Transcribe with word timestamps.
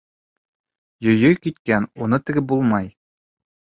Йөйө 1.05 1.31
киткән. 1.45 1.87
Уны 2.07 2.23
тегеп 2.29 2.53
буламы? 2.57 2.85